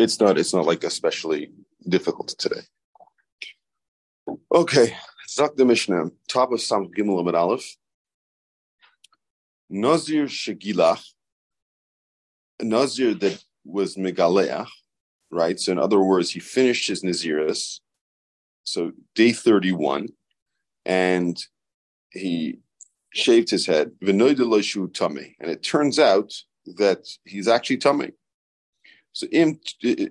[0.00, 1.50] it's not it's not like especially
[1.88, 2.62] difficult today.
[4.52, 4.96] Okay,
[5.28, 7.76] Zak the Mishnah, top of Sam Gimel Amid Aleph.
[9.68, 11.04] Nazir Shagilach,
[12.60, 14.66] Nazir that was Megaleach,
[15.30, 15.60] right?
[15.60, 17.78] So in other words, he finished his Naziris,
[18.64, 20.08] so day 31,
[20.84, 21.40] and
[22.10, 22.58] he
[23.14, 26.32] shaved his head, and it turns out
[26.66, 28.10] that he's actually tummy.
[29.12, 29.58] So im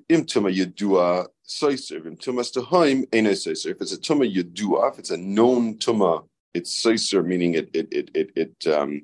[0.10, 3.72] im tuma yedua soiser im tumas tahaim ene soiser.
[3.72, 7.88] If it's a tuma yedua, if it's a known tuma, it's soiser, meaning it it
[7.92, 9.04] it it it um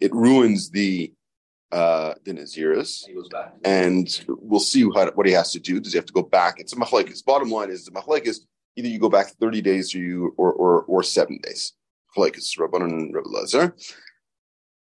[0.00, 1.12] it ruins the
[1.72, 3.04] uh the naziris,
[3.64, 5.80] and we'll see how, what he has to do.
[5.80, 6.60] Does he have to go back?
[6.60, 7.24] It's a machlekes.
[7.24, 8.40] Bottom line is the machlekes.
[8.76, 11.72] Either you go back thirty days, or you or or or seven days.
[12.14, 13.74] Machlekes Rabbanon and Rabbi Lazar.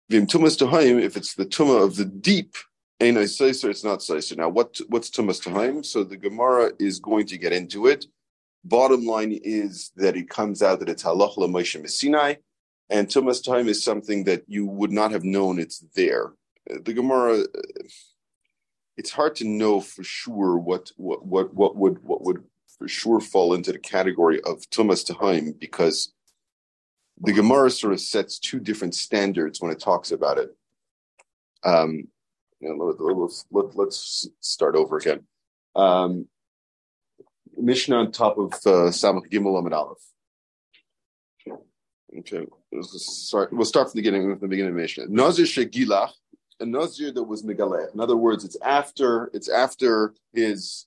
[0.09, 1.01] Vim tumas tahaim.
[1.01, 2.55] If it's the tuma of the deep
[3.01, 4.37] Ein Seiser, it's not Seiser.
[4.37, 5.85] Now, what what's Tumas Tahim?
[5.85, 8.05] So the Gemara is going to get into it.
[8.63, 12.37] Bottom line is that it comes out that it's Halach Moshe Messinai,
[12.89, 16.33] and Tumas Tahim is something that you would not have known it's there.
[16.67, 17.43] The Gemara,
[18.97, 22.43] it's hard to know for sure what what what what would what would
[22.79, 26.13] for sure fall into the category of Tumas Tahim because
[27.19, 30.55] the Gemara sort of sets two different standards when it talks about it.
[31.63, 32.07] Um,
[32.65, 35.21] let, us let, let's start over again.
[35.75, 36.27] Um,
[37.57, 39.97] Mishnah on top of uh, Samach Gimel Amid Aleph.
[42.17, 42.45] Okay,
[42.81, 45.07] start, we'll start from the beginning, from the beginning of Mishnah.
[45.09, 46.11] Nazir Shegilach,
[46.59, 47.93] a Nazir that was Megaleh.
[47.93, 50.85] In other words, it's after it's after his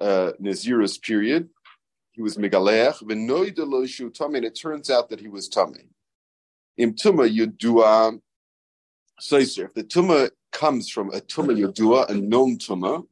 [0.00, 1.50] uh, Nazirus period.
[2.12, 5.90] He was Megalech, and it turns out that he was Tame.
[6.76, 8.18] Im Tuma Yudua
[9.20, 9.64] Seiser.
[9.64, 13.04] If the Tuma comes from a Tuma Yodua, a known Tuma,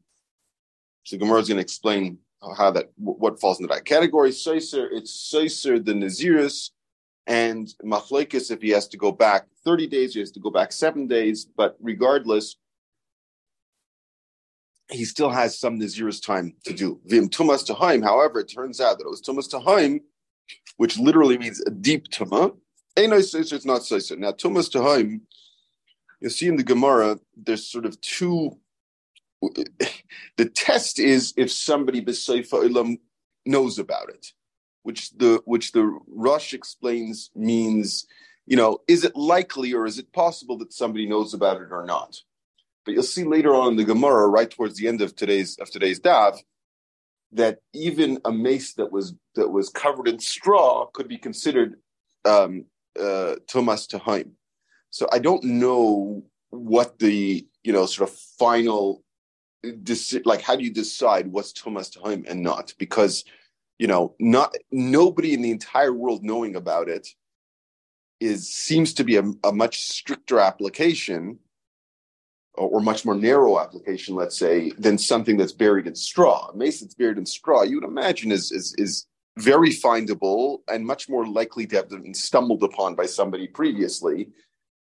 [1.04, 2.18] so Gemara is going to explain
[2.56, 4.30] how that what falls into that category.
[4.30, 6.70] Seiser, it's Seiser the Nazirus,
[7.26, 10.72] and Machlekes if he has to go back 30 days, he has to go back
[10.72, 12.56] seven days, but regardless,
[14.90, 17.00] he still has some Nazirus time to do.
[17.06, 20.00] Vim Tumas Tahaim, however, it turns out that it was Tumas Tahaim,
[20.76, 22.56] which literally means a deep Tuma.
[22.96, 24.18] Ain't Seiser, it's not Seiser.
[24.18, 25.20] Now, Tumas Tahaim
[26.22, 28.58] you see in the Gemara, there's sort of two.
[30.36, 32.98] The test is if somebody b'seifa ilam
[33.44, 34.28] knows about it,
[34.84, 38.06] which the which the Rush explains means,
[38.46, 41.84] you know, is it likely or is it possible that somebody knows about it or
[41.84, 42.16] not?
[42.84, 45.70] But you'll see later on in the Gemara, right towards the end of today's of
[45.70, 46.38] today's daf,
[47.32, 51.80] that even a mace that was that was covered in straw could be considered
[52.24, 52.66] um,
[52.96, 54.30] uh, Tumas Tahaim.
[54.92, 59.02] So I don't know what the you know sort of final
[60.24, 62.74] like how do you decide what's Tumas time and not?
[62.78, 63.24] Because
[63.78, 67.08] you know not nobody in the entire world knowing about it
[68.20, 71.38] is seems to be a, a much stricter application
[72.54, 76.50] or, or, much more narrow application let's say than something that's buried in straw.
[76.50, 79.06] A that's buried in straw you would imagine is is is
[79.38, 84.28] very findable and much more likely to have been stumbled upon by somebody previously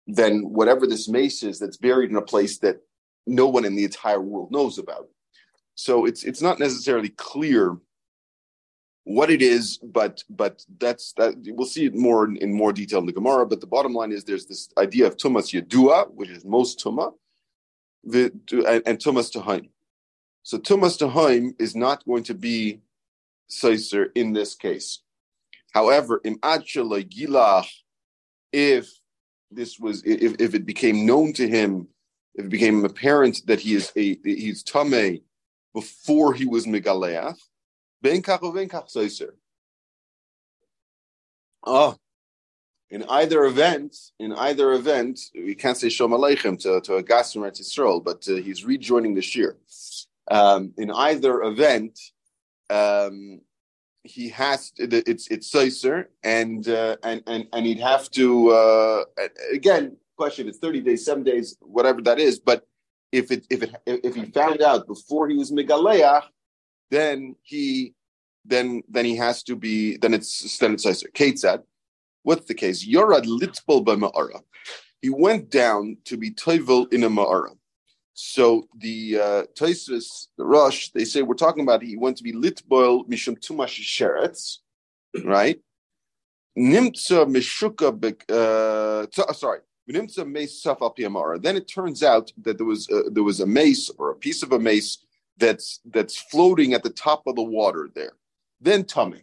[0.09, 2.81] than whatever this mace is that's buried in a place that
[3.27, 5.07] no one in the entire world knows about.
[5.75, 7.77] So it's it's not necessarily clear
[9.03, 12.99] what it is, but but that's that we'll see it more in, in more detail
[12.99, 13.45] in the Gemara.
[13.45, 17.13] But the bottom line is there's this idea of tumas yedua, which is most tuma,
[18.03, 18.31] the,
[18.67, 19.69] and, and tumas tahaim.
[20.43, 22.81] So tumas tahaim is not going to be
[23.49, 25.01] seiser in this case.
[25.71, 27.67] However, im gilach,
[28.51, 28.98] if
[29.51, 31.87] this was if, if it became known to him,
[32.35, 35.21] if it became apparent that he is a he's tame
[35.73, 37.37] before he was megaleach,
[38.01, 39.31] ben kach ben kach seiser.
[41.65, 41.95] Ah,
[42.89, 47.45] in either event, in either event, we can't say Shalom Aleichem to, to a Gasser
[47.45, 49.57] at Yisrael, but uh, he's rejoining the Shir.
[50.31, 51.99] Um, in either event,
[52.69, 53.41] um,
[54.03, 59.03] he has to, it's it's Seiser and uh, and and and he'd have to uh,
[59.51, 62.39] again question it's 30 days, seven days, whatever that is.
[62.39, 62.67] But
[63.11, 66.23] if it if it if he found out before he was Megaleach,
[66.91, 67.93] then he
[68.45, 71.13] then then he has to be then it's then it's Seiser.
[71.13, 71.61] Kate said,
[72.23, 72.87] what's the case?
[72.87, 74.41] Yorad litbol by Ma'ara.
[75.01, 77.55] He went down to be toivel in a Ma'ara.
[78.21, 82.33] So the uh, Taisus, the Rush, they say we're talking about he went to be
[82.33, 84.57] litboil mishum tumash sheretz,
[85.23, 85.57] right?
[86.57, 87.87] Nimtza mishuka
[88.29, 93.23] uh, sorry, nimtza mace saf al Then it turns out that there was uh, there
[93.23, 94.97] was a mace or a piece of a mace
[95.37, 98.17] that's that's floating at the top of the water there.
[98.59, 99.21] Then tummy.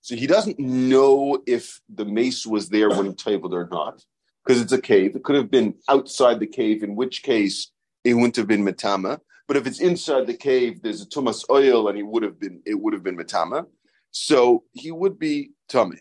[0.00, 4.02] So he doesn't know if the mace was there when he tabled or not,
[4.42, 5.16] because it's a cave.
[5.16, 7.70] It could have been outside the cave, in which case
[8.04, 9.20] it wouldn't have been matama.
[9.48, 12.62] But if it's inside the cave, there's a tumas oil, and he would have been
[12.64, 13.66] it would have been matama.
[14.10, 16.00] So he would be tummy.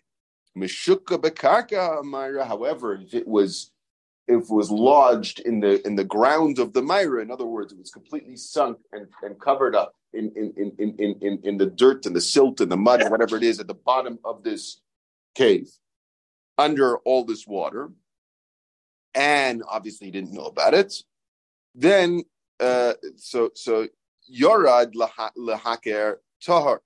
[0.57, 2.45] Mishuka bekarka Myra.
[2.45, 3.71] However, if it was
[4.27, 7.73] if it was lodged in the in the ground of the Myra, in other words,
[7.73, 11.65] it was completely sunk and, and covered up in in, in, in, in, in the
[11.65, 14.43] dirt and the silt and the mud, and whatever it is, at the bottom of
[14.43, 14.81] this
[15.35, 15.69] cave,
[16.57, 17.91] under all this water,
[19.15, 20.93] and obviously he didn't know about it.
[21.73, 22.23] Then
[22.59, 23.87] uh, so so
[24.31, 26.81] Yorad lahaker tahar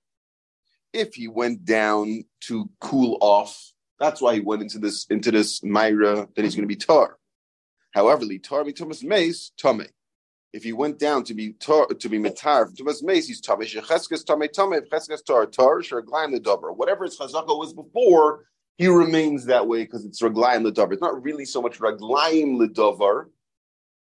[0.96, 3.72] if he went down to cool off.
[4.00, 7.18] That's why he went into this into this Myra, then he's going to be tar.
[7.92, 9.86] However, li tar mi tumas mace tame.
[10.52, 13.60] If he went down to be tar to be metar tumas mace, he's tame.
[13.60, 14.80] Shecheskas tame tame.
[14.90, 15.80] Cheskas tar tar.
[15.80, 16.72] Sherglaim the dover.
[16.72, 18.44] Whatever his chazaka was before,
[18.76, 20.92] he remains that way because it's raglaim the dover.
[20.92, 23.30] It's not really so much raglaim the dover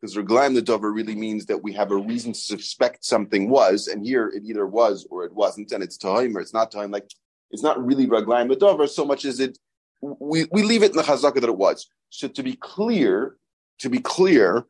[0.01, 3.89] because reglaim the dover really means that we have a reason to suspect something was,
[3.89, 6.91] and here it either was or it wasn't, and it's time or it's not time.
[6.91, 7.11] Like
[7.51, 9.59] it's not really reglaim the dover so much as it
[10.01, 11.87] we, we leave it in the chazaka that it was.
[12.09, 13.37] So to be clear,
[13.81, 14.65] to be clear,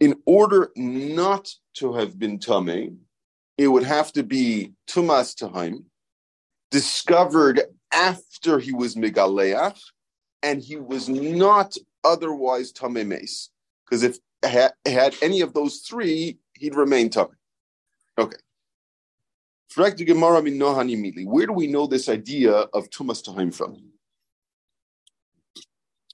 [0.00, 2.98] in order not to have been tame,
[3.56, 5.84] it would have to be tumas tahim,
[6.70, 7.62] discovered
[7.92, 9.80] after he was megaleach,
[10.42, 13.50] and he was not otherwise tame mace.
[13.86, 17.30] Because if had, had any of those three, he'd remain tummy.
[18.18, 18.36] Okay.
[19.76, 23.76] Where do we know this idea of tumas tahim from?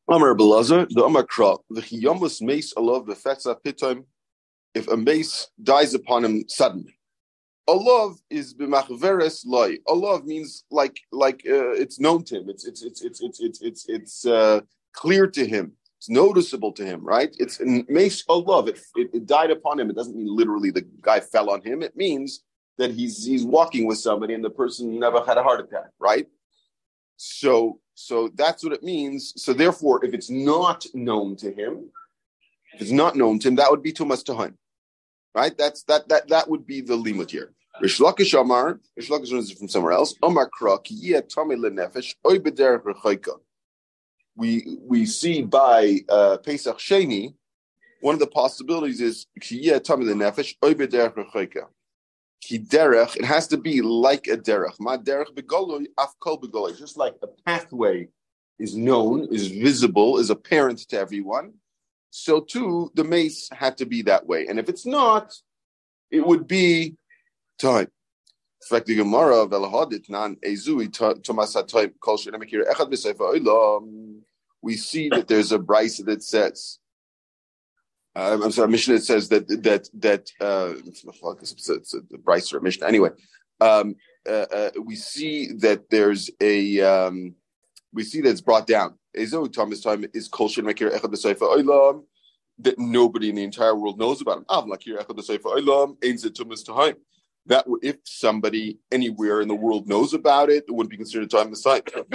[0.09, 4.05] Amar Belazar, the Amar Kra, the Chiyamus mace alav befetza pitim,
[4.75, 6.99] if a mace dies upon him suddenly.
[7.69, 9.77] Allah is b'machveres loy.
[9.87, 12.51] Allah means like like uh, it's known to him.
[12.51, 15.73] It's it's it's it's it's it's it's, it's uh, clear to him.
[16.03, 17.33] It's noticeable to him, right?
[17.39, 18.67] It's makes a love.
[18.67, 19.89] It, it, it died upon him.
[19.89, 21.81] It doesn't mean literally the guy fell on him.
[21.81, 22.43] It means
[22.79, 26.27] that he's he's walking with somebody and the person never had a heart attack, right?
[27.19, 29.33] So so that's what it means.
[29.37, 31.91] So therefore, if it's not known to him,
[32.75, 34.57] if it's not known to him, that would be too much to hunt.
[35.37, 35.57] right?
[35.57, 37.53] That's that that that would be the limit here.
[37.81, 40.17] Rish Lakish Amar, Rish Lakish is from somewhere else.
[40.21, 43.39] Amar Krak, Yeh Tomei Lenefesh, Oy B'derech Rechaika
[44.37, 47.35] we we see by uh, Pesach Sheni,
[48.01, 50.55] one of the possibilities is nefesh
[52.51, 53.17] derech.
[53.17, 54.81] It has to be like a derech.
[54.81, 56.39] Ma derech begoloi af kol.
[56.73, 58.09] Just like a pathway
[58.59, 61.55] is known, is visible, is apparent to everyone.
[62.11, 64.47] So too, the mace had to be that way.
[64.47, 65.33] And if it's not,
[66.11, 66.97] it would be
[67.59, 67.89] time.
[68.69, 74.23] Frag die Gemara, wel hadit nan ezui shenemekir echad.
[74.63, 76.79] We see that there's a brisa that says,
[78.15, 81.05] uh, I'm sorry, Mishnah that says that that that uh, it's,
[81.53, 83.11] it's, it's a brisa or Mishnah anyway.
[83.61, 83.97] Um,
[84.29, 87.35] uh, uh, we see that there's a um,
[87.93, 88.95] we see that it's brought down.
[89.17, 92.05] Ezo Tumas time is kol shenemekir echad b'sefer oilam
[92.59, 94.45] that nobody in the entire world knows about him.
[94.49, 96.95] Av lakir echad b'sefer oilam ein zet tumas tahim
[97.47, 101.51] that if somebody anywhere in the world knows about it, it wouldn't be considered time
[101.51, 101.83] Messiah.
[101.87, 102.07] According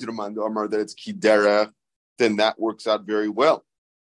[0.00, 1.72] to the Mandamar that it's Kidera,
[2.18, 3.64] then that works out very well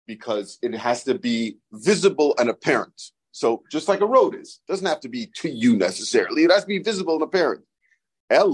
[0.07, 3.13] because it has to be visible and apparent.
[3.33, 6.45] So just like a road is, it doesn't have to be to you necessarily.
[6.45, 7.65] It has to be visible and apparent.
[8.29, 8.47] But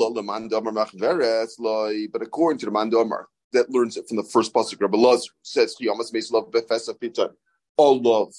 [2.22, 6.52] according to the Mandamar, that learns it from the first pasuk, Rabbi Lazar says, love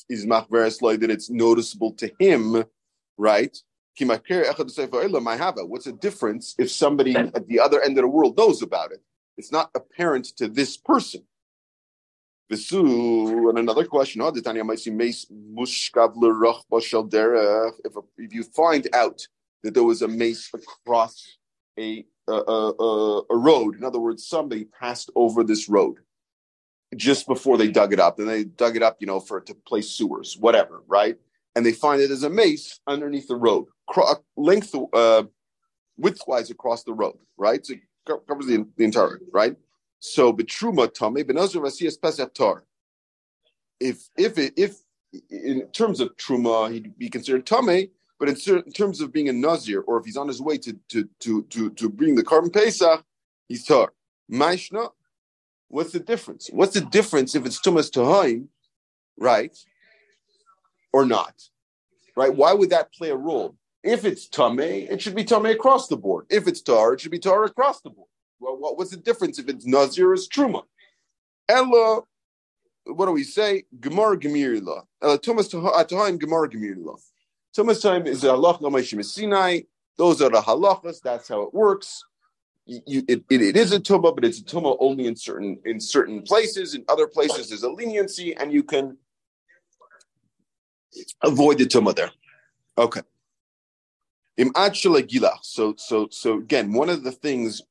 [0.10, 2.64] is machveres loy that it's noticeable to him,
[3.18, 3.58] right?
[4.00, 9.02] What's the difference if somebody at the other end of the world knows about it?
[9.38, 11.24] It's not apparent to this person.
[12.50, 14.44] And another question, oh, if,
[18.18, 19.28] if you find out
[19.64, 21.38] that there was a mace across
[21.80, 25.98] a, a, a, a road, in other words, somebody passed over this road,
[26.96, 28.20] just before they dug it up.
[28.20, 31.18] And they dug it up, you know, for to place sewers, whatever, right?
[31.56, 35.24] And they find it as a mace underneath the road, cro- length, uh,
[36.00, 37.66] widthwise across the road, right?
[37.66, 37.82] So it
[38.28, 39.56] covers the, the entire, right?
[40.00, 42.64] So betruma tame benazir vasiyas pesach tar.
[43.80, 44.78] If if it, if
[45.30, 49.34] in terms of truma he'd be considered tame, but in, in terms of being a
[49.34, 52.52] nazir or if he's on his way to to to to, to bring the korban
[52.52, 53.04] pesach,
[53.48, 53.94] he's tar.
[54.32, 54.90] Maishna
[55.72, 56.50] What's the difference?
[56.52, 58.48] What's the difference if it's Tumas Tahaim,
[59.18, 59.58] right?
[60.94, 61.34] or not?
[62.16, 62.34] Right?
[62.34, 63.56] Why would that play a role?
[63.84, 66.26] If it's Tameh, it should be Tameh across the board.
[66.30, 68.10] If it's Tar, it should be Tar across the board.
[68.40, 70.64] Well, what, what's the difference if it's Nazir or Truma?
[71.50, 72.02] Ella,
[72.86, 73.64] what do we say?
[73.80, 74.84] Gemara Gemirila.
[75.02, 77.00] Ella Tumas Tahim uh, Gemara Gemirila.
[77.58, 79.62] Tumas time is a halach Sinai.
[79.98, 81.02] Those are the halachas.
[81.02, 82.04] That's how it works.
[82.66, 85.80] You, it, it, it is a tuma, but it's a tuma only in certain in
[85.80, 86.76] certain places.
[86.76, 88.98] In other places, there's a leniency, and you can
[91.24, 92.12] avoid the tuma there.
[92.78, 93.02] Okay.
[95.42, 97.62] So, so, so again, one of the things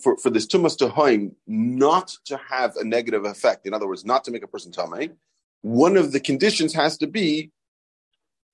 [0.00, 4.24] for, for this tumas to not to have a negative effect, in other words, not
[4.24, 5.12] to make a person tamei,
[5.62, 7.50] one of the conditions has to be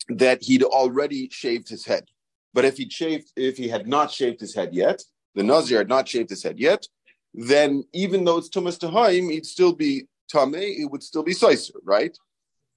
[0.09, 2.09] that he'd already shaved his head.
[2.53, 5.03] But if he'd shaved, if he had not shaved his head yet,
[5.35, 6.87] the nazir had not shaved his head yet,
[7.35, 10.81] then even though it's tumas tahaim, he'd still be tamei.
[10.81, 12.17] It would still be soiser, right?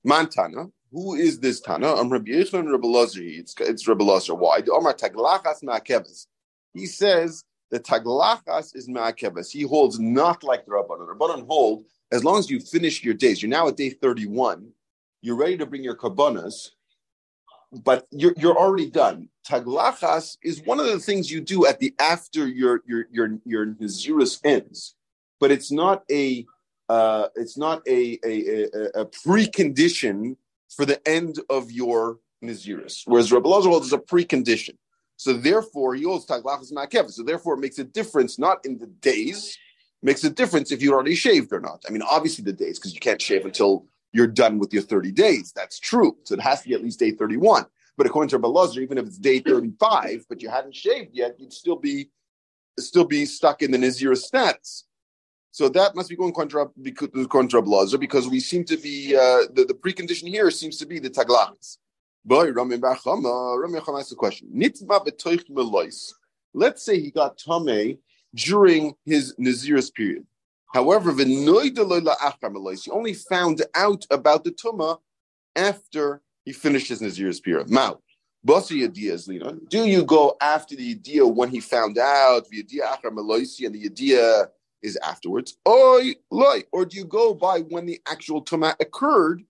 [0.06, 0.72] Mantana.
[0.94, 1.96] Who is this Tana?
[1.96, 2.88] I'm Rabbi Yechon Rabbi.
[3.18, 4.36] It's it's Rabbi Lazar.
[4.36, 4.62] Why?
[4.62, 6.28] The Omar Taglachas Ma'akeves.
[6.76, 9.50] He says the Taglachas is Ma'akeves.
[9.50, 11.08] He holds not like the Rabbanon.
[11.18, 13.42] Rabbanon hold as long as you finish your days.
[13.42, 14.70] You're now at day 31.
[15.24, 16.70] You're ready to bring your karbanas,
[17.72, 19.30] but you're you're already done.
[19.48, 23.66] Taglachas is one of the things you do at the after your your your your
[23.66, 24.96] Nazirus ends,
[25.40, 26.46] but it's not a
[26.90, 30.36] uh, it's not a, a, a, a precondition
[30.70, 33.04] for the end of your Naziris.
[33.06, 34.76] Whereas Rabbi Lazar holds is a precondition.
[35.16, 37.12] So therefore, he holds taglachas ma'akev.
[37.12, 39.58] So therefore, it makes a difference not in the days,
[40.02, 41.84] makes a difference if you are already shaved or not.
[41.88, 45.12] I mean, obviously the days because you can't shave until you're done with your 30
[45.12, 45.54] days.
[45.56, 46.18] That's true.
[46.24, 47.66] So it has to be at least day 31.
[47.98, 51.54] But according to Lazar, even if it's day 35, but you hadn't shaved yet, you'd
[51.54, 52.10] still be
[52.80, 54.86] still be stuck in the Nazir status.
[55.52, 56.68] So that must be going contra
[57.30, 57.62] contra
[58.00, 61.78] because we seem to be uh, the, the precondition here seems to be the taglachas.
[62.26, 64.48] Boy, Rami Bachama, Rami Bachama asks a question.
[64.56, 66.14] Nitma betoich melois.
[66.56, 68.00] Let's say he got tame
[68.34, 70.26] during his naziris period.
[70.74, 74.98] However, he only found out about the tuma
[75.56, 77.70] after he finished his naziris period.
[77.70, 78.00] Mao.
[78.46, 84.50] Do you go after the idea when he found out the idea and the idea
[84.84, 85.58] is afterwards.
[85.68, 86.64] Oi, loy.
[86.72, 89.44] Or do you go by when the actual tuma occurred?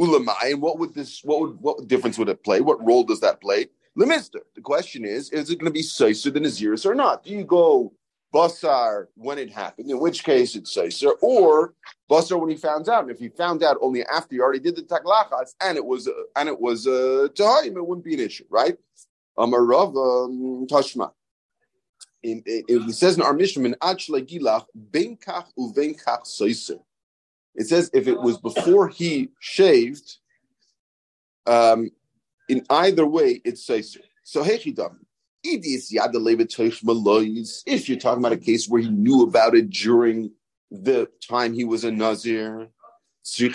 [0.00, 1.20] Ulamai, and what would this?
[1.22, 2.62] What would what difference would it play?
[2.62, 3.66] What role does that play?
[3.98, 4.40] Lemister.
[4.54, 7.22] The question is: Is it going to be seiser than Aziris or not?
[7.22, 7.92] Do you go
[8.34, 9.90] basar when it happened?
[9.90, 11.74] In which case it's seiser, or
[12.10, 13.10] basar when he found out.
[13.10, 16.12] If he found out only after he already did the taglachas and it was uh,
[16.36, 17.28] and it was uh,
[17.64, 18.76] him, it wouldn't be an issue, right?
[19.38, 21.12] Amarav um, Tashma
[22.22, 26.80] in, in, it says in our Mishnah in Gilach, Benkach uvenkach soiser.
[27.54, 30.18] It says if it was before he shaved,
[31.46, 31.90] um,
[32.48, 34.02] in either way, it's soiser.
[34.22, 34.99] So hechidam.
[35.42, 35.88] If
[37.88, 40.32] you're talking about a case where he knew about it during
[40.70, 42.68] the time he was a nazir,
[43.38, 43.48] you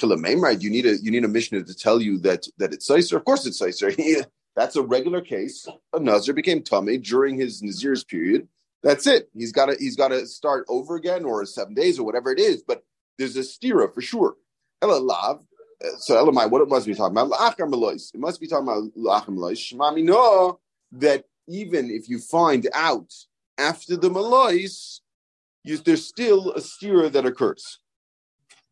[0.69, 3.17] need a you need a missioner to tell you that that it's soiser.
[3.17, 4.25] Of course, it's soiser.
[4.55, 5.67] That's a regular case.
[5.93, 8.47] A nazir became tummy during his nazir's period.
[8.83, 9.29] That's it.
[9.33, 12.39] He's got to he's got to start over again, or seven days, or whatever it
[12.39, 12.63] is.
[12.65, 12.83] But
[13.17, 14.35] there's a stira for sure.
[14.81, 17.31] So Elamai, what it must be talking about?
[17.59, 18.83] It must be talking about.
[18.95, 20.59] Shmami know
[20.93, 23.13] that even if you find out
[23.57, 24.99] after the melois,
[25.63, 27.79] there's still a stira that occurs.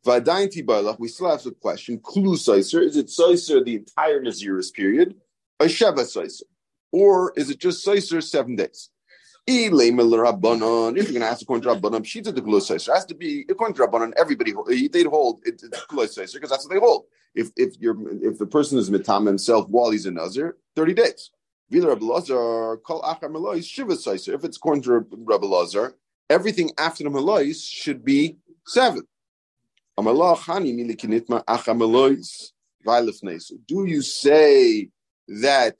[0.06, 4.74] Vadainti Bailach, we still have the question, Kulu Saiser, is it Saiser the entire Naziris
[4.74, 5.15] period?
[5.60, 6.46] A Sheva Saiser?
[6.92, 8.89] Or is it just Saiser seven days?
[9.48, 12.88] If you're going to ask according to Rabbanon, Pshita the Glusaisa.
[12.88, 14.53] It has to be according to Rabbanon, everybody,
[14.88, 17.06] they'd hold it, it's Glusaisa because that's what they hold.
[17.36, 21.32] If if you're if the person is mitam himself while he's a Nazir, 30 days.
[21.75, 21.84] If
[24.44, 25.96] it's according to Rabbi Lazar,
[26.30, 29.08] everything after the Malais should be seven.
[33.68, 34.89] Do you say
[35.27, 35.75] that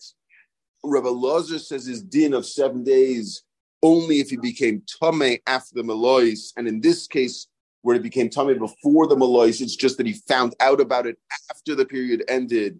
[0.84, 3.44] Rabbi Lazar says his din of seven days
[3.84, 6.54] only if he became tame after the Malois.
[6.58, 7.48] And in this case,
[7.82, 11.18] where he became tame before the Malois, it's just that he found out about it
[11.52, 12.80] after the period ended.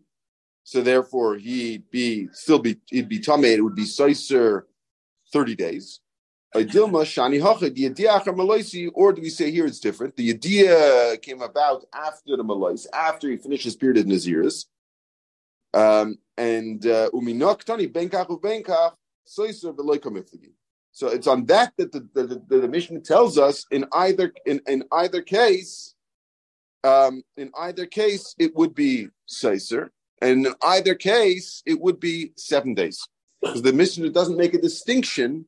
[0.64, 3.44] So therefore, he'd be still be he'd be tame.
[3.46, 4.64] It would be soiser
[5.32, 6.00] thirty days.
[6.56, 6.84] Or do
[9.22, 10.16] we say here it's different?
[10.16, 14.66] The idea came about after the Malais, after he finished his period of Naziris.
[15.74, 16.86] Um, and
[19.74, 20.52] beloikamiflagi.
[20.92, 24.84] So it's on that that the, the, the, the tells us in either in, in
[24.92, 25.96] either case,
[26.84, 29.90] um, in either case it would be seiser,
[30.24, 33.06] And in either case, it would be seven days.
[33.42, 35.46] Because the Mishnah doesn't make a distinction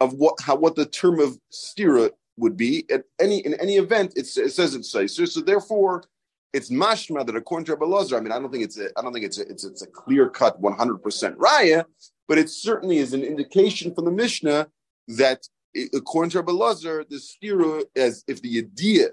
[0.00, 4.14] of what how what the term of stira would be at any in any event.
[4.16, 5.28] it says it's Seiser.
[5.28, 6.02] So therefore,
[6.52, 9.12] it's mashma that according to Rabbi I mean, I don't think it's a, I don't
[9.12, 11.84] think it's a, it's, it's a clear cut 100 percent raya,
[12.26, 14.66] but it certainly is an indication from the Mishnah
[15.08, 15.46] that
[15.94, 19.10] according to Rabbi the stira as if the idea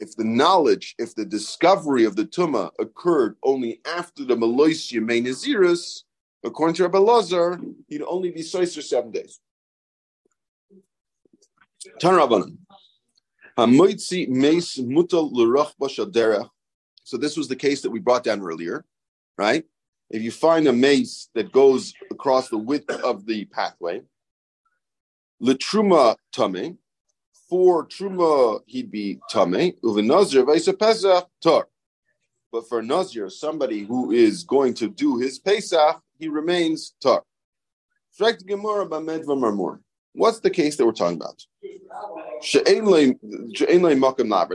[0.00, 6.02] if the knowledge, if the discovery of the Tuma occurred only after the main Nazirus,
[6.44, 9.40] according to Rabbi Lazar, he'd only be sois for seven days.
[12.00, 12.56] Tan Rabbanan.
[17.04, 18.84] So this was the case that we brought down earlier,
[19.36, 19.64] right?
[20.10, 24.02] If you find a mace that goes across the width of the pathway,
[25.42, 26.78] Latruma Tame,
[27.52, 29.74] for truma he'd be tame.
[29.84, 31.68] Uvenazir v'isa pesach tar.
[32.50, 37.22] But for nazir, somebody who is going to do his pesach, he remains tar.
[38.18, 38.42] What's
[40.40, 41.44] the case that we're talking about?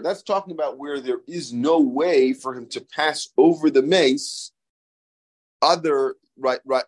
[0.03, 4.51] That's talking about where there is no way for him to pass over the mace,
[5.61, 6.85] other right, right,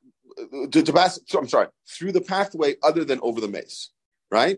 [0.71, 1.19] to, to pass.
[1.37, 3.91] I'm sorry, through the pathway other than over the mace,
[4.31, 4.57] right?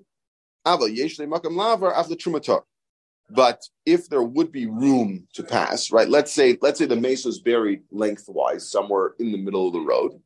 [3.33, 6.09] But if there would be room to pass, right?
[6.09, 9.79] Let's say, let's say the mace was buried lengthwise somewhere in the middle of the
[9.79, 10.19] road,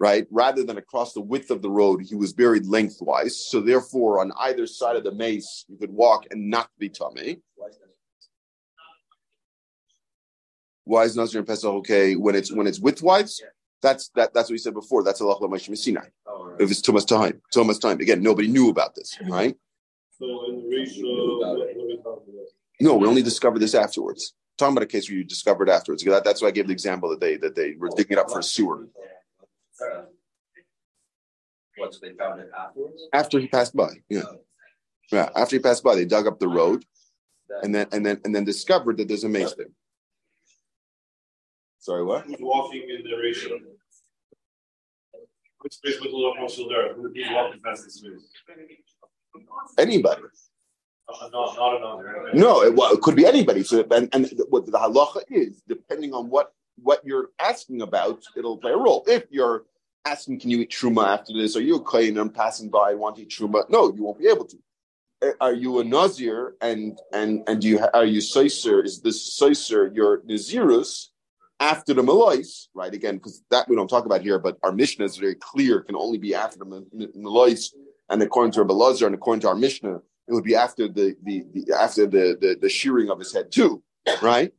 [0.00, 0.26] right?
[0.30, 3.36] Rather than across the width of the road, he was buried lengthwise.
[3.48, 7.38] So therefore, on either side of the mace, you could walk and not be tummy.
[10.84, 13.40] Why is Nazir and Pesach okay when it's when it's widthwise?
[13.82, 14.32] That's that.
[14.34, 15.02] That's what we said before.
[15.04, 16.00] That's Allah Sinai.
[16.26, 16.60] Oh, right.
[16.60, 18.00] If it's too much time, too much time.
[18.00, 19.56] Again, nobody knew about this, right?
[20.18, 20.66] So in
[22.80, 24.34] no, we only discovered this afterwards.
[24.58, 26.02] Talking about a case where you discovered afterwards.
[26.04, 28.30] That, that's why I gave the example that they that they were digging it up
[28.30, 28.88] for a sewer.
[31.76, 31.92] What?
[31.94, 33.02] So they found it afterwards?
[33.12, 34.22] After he passed by, yeah,
[35.12, 35.28] yeah.
[35.36, 36.86] After he passed by, they dug up the road,
[37.62, 39.66] and then and then and then discovered that there's a mace there.
[41.78, 42.24] Sorry, what?
[42.24, 43.58] Who's walking in the ratio?
[45.60, 46.94] Which space with little muscle there?
[46.94, 48.28] Who's walking past the space?
[49.78, 50.22] Anybody.
[51.08, 52.30] Uh, not, not another.
[52.34, 53.62] No, it, well, it could be anybody.
[53.62, 58.58] So, and, and what the halacha is, depending on what what you're asking about, it'll
[58.58, 59.04] play a role.
[59.06, 59.64] If you're
[60.04, 61.56] asking, can you eat truma after this?
[61.56, 62.18] Are you a kohen?
[62.18, 62.90] I'm passing by.
[62.90, 63.68] I want to eat truma.
[63.70, 64.56] No, you won't be able to.
[65.22, 66.54] Uh, are you a nazir?
[66.60, 68.84] And and and do you are you soiser?
[68.84, 71.08] Is this soiser your nazirus?
[71.60, 72.92] After the Malois, right?
[72.92, 75.96] Again, because that we don't talk about here, but our Mishnah is very clear, can
[75.96, 77.72] only be after the Malois,
[78.08, 81.16] and according to Rabbi Lazar and according to our Mishnah, it would be after the,
[81.22, 83.82] the, the after the, the, the shearing of his head too,
[84.22, 84.52] right?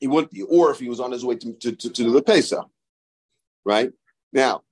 [0.00, 2.22] He wouldn't be, or if he was on his way to to, to, to the
[2.22, 2.66] Pesach,
[3.64, 3.92] right?
[4.32, 4.62] Now,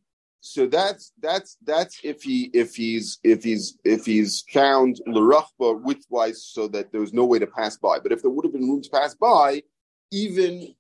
[0.40, 6.37] so that's that's that's if he if he's if he's if he's found l'rachba widthwise
[6.37, 7.99] so that there was no way to pass by.
[7.99, 9.62] But if there would have been room to pass by,
[10.11, 10.75] even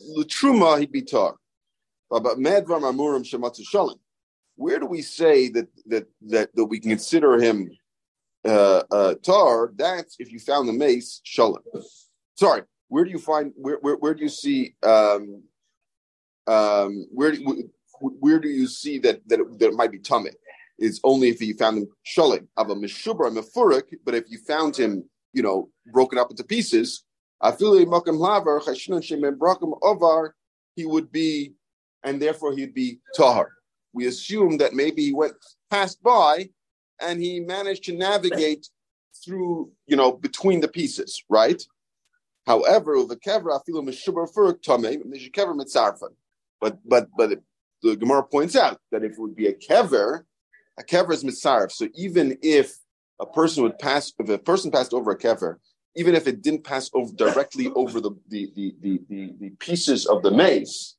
[0.00, 1.36] L'truma he'd be tar.
[2.10, 3.98] But medvar mamurim shematzu shalim.
[4.56, 7.70] Where do we say that that that that we consider him
[8.44, 9.72] uh, uh, tar?
[9.74, 11.62] That's if you found the mace shalim.
[12.34, 15.42] Sorry, where do you find where where, where do you see um,
[16.46, 20.30] um, where do, where do you see that that it, that it might be tummy?
[20.78, 24.76] Is only if you found him shalim of a meshubra mefurik, but if you found
[24.76, 27.04] him, you know, broken up into pieces,
[30.76, 31.52] he would be,
[32.02, 33.50] and therefore he'd be tahar.
[33.92, 35.34] We assume that maybe he went
[35.70, 36.48] passed by
[37.00, 38.68] and he managed to navigate
[39.24, 41.62] through, you know, between the pieces, right?
[42.46, 42.96] However.
[46.60, 47.40] But but but
[47.82, 50.24] the Gemara points out that if it would be a kever,
[50.78, 51.70] a kever is mitzarf.
[51.72, 52.76] So even if
[53.20, 55.58] a person would pass, if a person passed over a kever
[55.96, 60.22] even if it didn't pass over directly over the the the the, the, pieces of
[60.22, 60.96] the mace,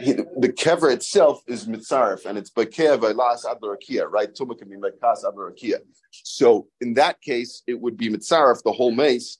[0.00, 4.32] he, the kever itself is mitzaref, and it's bakev las adlarakia, right?
[4.34, 5.78] Tuma can be mekas adlarakia.
[6.10, 9.38] So in that case, it would be mitzaref the whole mace,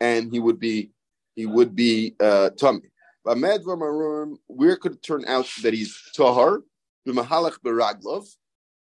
[0.00, 0.90] and he would be
[1.36, 2.88] he would be uh, tummy.
[3.24, 6.62] But medvar where could it turn out that he's tahar
[7.06, 8.26] b'mahalach beraglov?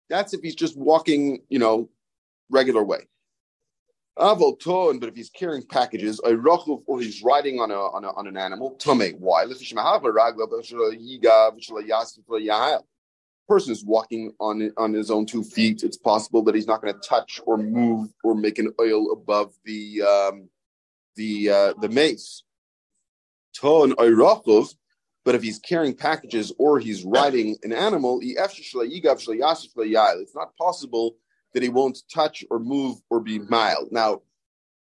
[0.10, 1.90] That's if he's just walking, you know,
[2.50, 3.08] regular way.
[4.20, 8.12] Avol but if he's carrying packages, a rachov, or he's riding on a on, a,
[8.12, 9.16] on an animal, tame.
[9.20, 9.46] Why?
[13.48, 15.84] Person is walking on on his own two feet.
[15.84, 19.54] It's possible that he's not going to touch or move or make an oil above
[19.64, 20.50] the um,
[21.16, 22.44] the uh, the mace.
[23.54, 24.76] ton oirachov,
[25.24, 28.36] but if he's carrying packages or he's riding an animal, it's
[30.36, 31.16] not possible
[31.58, 33.92] that he won't touch or move or be mild.
[33.92, 34.22] Now,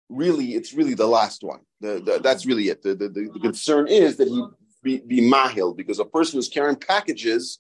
[0.10, 1.62] really, it's really the last one.
[1.80, 2.84] The, the, that's really it.
[2.84, 4.44] The, the, concern is that he
[4.84, 7.60] be, be mahil, because a person who's carrying packages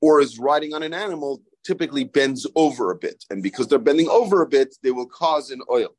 [0.00, 3.24] or is riding on an animal typically bends over a bit.
[3.28, 5.96] And because they're bending over a bit, they will cause an oil.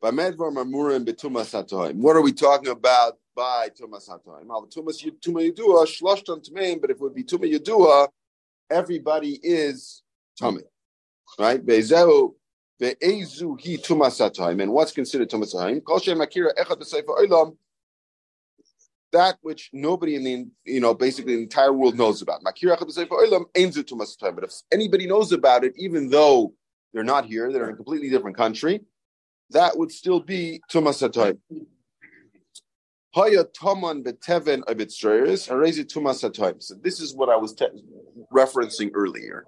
[0.00, 0.18] What
[2.16, 4.48] are we talking about by Tumas HaToim?
[6.80, 8.08] But if it would be Tuma Yudua,
[8.68, 10.02] everybody is
[10.36, 10.62] Tummy.
[11.38, 11.64] Right?
[11.64, 12.34] Bezehu,
[12.78, 14.62] Be'ezu hi Tumas HaToim.
[14.62, 15.84] And what's considered Tumas HaToim?
[15.84, 17.56] Kol Shem Akira Echad B'Sefer Olam,
[19.12, 22.40] that which nobody in the you know basically the entire world knows about.
[22.42, 26.54] But if anybody knows about it, even though
[26.92, 28.80] they're not here, they're in a completely different country,
[29.50, 31.38] that would still be tumas hatayim.
[33.14, 36.62] Haya taman beteven abitzrayers harezi tumas hatayim.
[36.62, 37.66] So this is what I was te-
[38.32, 39.46] referencing earlier.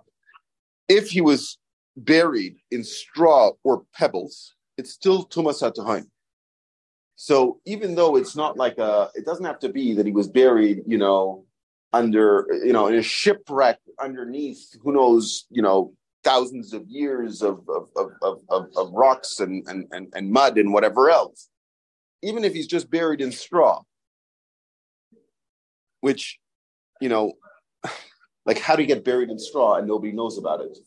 [0.89, 1.59] If he was
[1.97, 6.07] buried in straw or pebbles, it's still tumas.
[7.17, 10.29] So even though it's not like a, it doesn't have to be that he was
[10.29, 11.45] buried, you know,
[11.93, 15.93] under, you know, in a shipwreck underneath, who knows, you know,
[16.25, 17.89] thousands of years of, of,
[18.23, 21.49] of, of, of rocks and, and, and, and mud and whatever else,
[22.23, 23.83] even if he's just buried in straw,
[26.01, 26.39] which,
[27.01, 27.33] you know,
[28.47, 30.79] like how do you get buried in straw and nobody knows about it?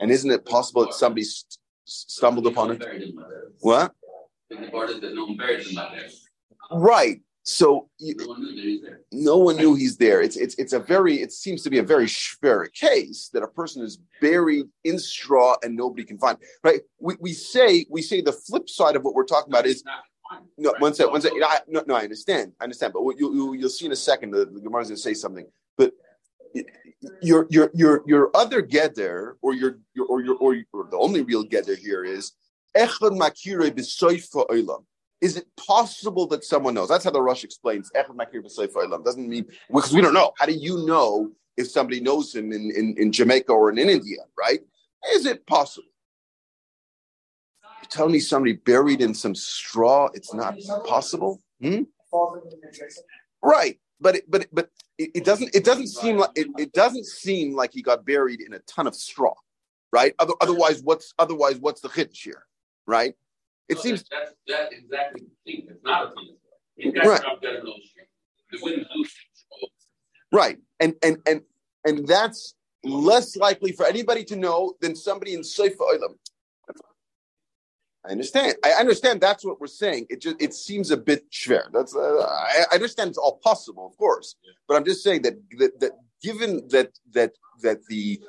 [0.00, 2.84] And isn't it possible that somebody st- stumbled upon it?
[3.60, 3.92] What?
[6.70, 7.20] Right.
[7.48, 8.44] So you, no, one
[9.12, 10.20] no one knew he's there.
[10.20, 13.46] It's it's it's a very it seems to be a very schwer case that a
[13.46, 16.38] person is buried in straw and nobody can find.
[16.64, 16.80] Right?
[16.98, 19.84] We, we say we say the flip side of what we're talking about is
[20.58, 21.44] no one second one second.
[21.44, 22.92] I, no, no, I understand, I understand.
[22.92, 25.14] But you, you you'll see in a second, the, the Gemara is going to say
[25.14, 25.46] something.
[25.78, 25.92] But
[27.22, 30.96] your your your your other geder or your your or your or, your, or the
[30.96, 32.32] only real geder here is
[32.76, 34.84] echad makire b'soifa olam
[35.20, 36.88] is it possible that someone knows?
[36.88, 37.90] That's how the Rush explains.
[37.90, 40.32] Doesn't mean because we don't know.
[40.38, 43.88] How do you know if somebody knows him in, in, in Jamaica or in, in
[43.88, 44.60] India, right?
[45.12, 45.88] Is it possible?
[47.82, 50.54] You tell me somebody buried in some straw, it's not
[50.86, 51.42] possible?
[51.62, 51.82] Hmm?
[53.42, 53.78] Right.
[54.00, 57.54] But it, but but it, it, doesn't it doesn't seem like it, it doesn't seem
[57.54, 59.34] like he got buried in a ton of straw,
[59.92, 60.14] right?
[60.18, 62.44] Other, otherwise, what's otherwise what's the hitch here,
[62.86, 63.14] right?
[63.68, 65.66] It seems that's that exactly the thing.
[65.68, 66.36] It's not a thing.
[67.04, 67.22] Right.
[70.32, 70.58] Right.
[70.80, 71.40] And and and
[71.84, 72.54] and that's
[72.84, 76.14] less likely for anybody to know than somebody in Seifa Olam.
[78.06, 78.54] I understand.
[78.64, 80.06] I understand that's what we're saying.
[80.10, 81.64] It just it seems a bit schwer.
[81.72, 84.36] That's uh, I, I, understand it's all possible, of course,
[84.68, 85.92] but I'm just saying that that, that
[86.22, 88.20] given that that that the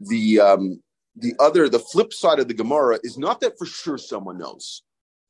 [0.00, 0.82] the um
[1.16, 4.82] the other, the flip side of the Gemara is not that for sure someone knows,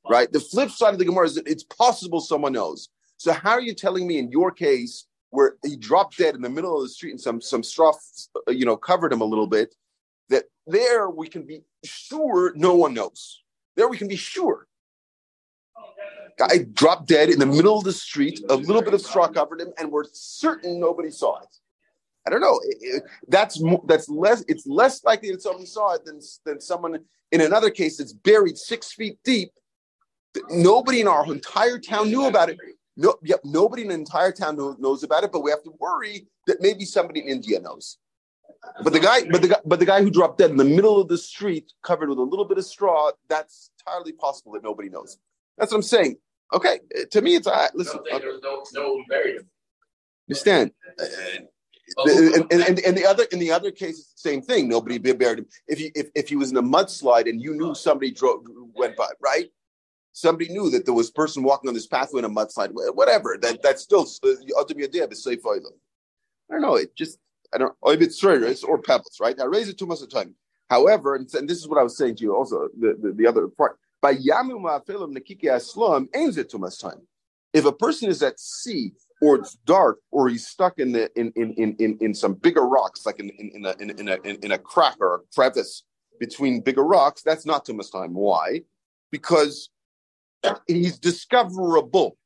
[0.09, 0.31] right?
[0.31, 2.91] The flip side of the Gemara is that it's possible someone knows.
[3.17, 6.49] So how are you telling me in your case where he dropped dead in the
[6.49, 7.93] middle of the street and some some straw,
[8.49, 9.75] you know, covered him a little bit,
[10.29, 13.43] that there we can be sure no one knows.
[13.81, 14.67] There we can be sure.
[16.37, 19.59] Guy dropped dead in the middle of the street, a little bit of straw covered
[19.59, 21.49] him, and we're certain nobody saw it.
[22.27, 22.61] I don't know.
[22.63, 24.45] It, it, that's that's less.
[24.49, 26.99] It's less likely that someone saw it than than someone
[27.33, 29.51] in another case that's buried six feet deep.
[30.51, 32.59] Nobody in our entire town knew about it.
[32.99, 35.33] No, yep, nobody in the entire town knows about it.
[35.33, 37.97] But we have to worry that maybe somebody in India knows.
[38.83, 41.01] But the guy, but the guy, but the guy who dropped dead in the middle
[41.01, 44.89] of the street, covered with a little bit of straw, that's entirely possible that nobody
[44.89, 45.19] knows.
[45.59, 46.17] That's what I'm saying.
[46.53, 47.71] Okay, to me, it's right.
[47.75, 49.43] Listen, no, no buried.
[50.29, 50.73] Understand?
[50.99, 51.05] Uh,
[52.07, 54.69] and, and, and, and, the other in the other case, it's the same thing.
[54.69, 55.47] Nobody buried him.
[55.67, 58.97] If he if, if he was in a mudslide and you knew somebody drove went
[58.97, 59.49] by, right?
[60.13, 63.39] Somebody knew that there was a person walking on this pathway in a mudslide, whatever.
[63.41, 64.07] That that's still
[64.57, 65.07] ultimately a day.
[65.07, 65.59] But safe I
[66.51, 66.77] don't know.
[66.77, 67.19] It just
[67.53, 67.91] I don't know.
[67.91, 69.39] It's or pebbles, right?
[69.41, 70.35] I raise it too much of time.
[70.71, 73.27] However, and, and, this is what I was saying to you also, the, the, the
[73.27, 73.77] other part.
[74.01, 77.03] By Yamu Ma'afilim Nakiki Aslam aims it too much time.
[77.53, 81.33] If a person is at sea or it's dark, or he's stuck in the in
[81.37, 84.17] in in in, in some bigger rocks, like in in, in a in, in a
[84.25, 85.83] in, in, a crack or a crevice
[86.19, 87.21] between bigger rocks.
[87.23, 88.15] That's not too much time.
[88.15, 88.63] Why?
[89.11, 89.69] Because
[90.67, 92.17] he's discoverable,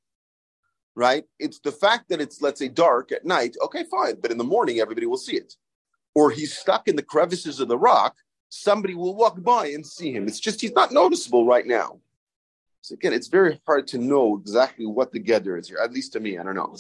[0.94, 1.24] right?
[1.40, 3.56] It's the fact that it's let's say dark at night.
[3.64, 5.54] Okay, fine, but in the morning everybody will see it.
[6.14, 8.14] Or he's stuck in the crevices of the rock.
[8.54, 10.28] Somebody will walk by and see him.
[10.28, 11.98] It's just he's not noticeable right now.
[12.82, 16.12] So again, it's very hard to know exactly what the gather is here, at least
[16.12, 16.76] to me, I don't know.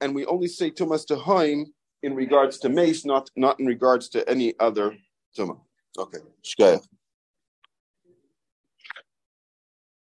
[0.00, 1.64] And we only say Tumas Tahaim
[2.02, 4.96] in regards to mace, not not in regards to any other
[5.36, 5.60] Tumah.
[5.98, 6.18] Okay.